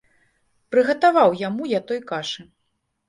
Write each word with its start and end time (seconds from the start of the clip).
Прыгатаваў 0.71 1.37
яму 1.47 1.69
я 1.77 1.83
той 1.93 2.03
кашы. 2.13 2.41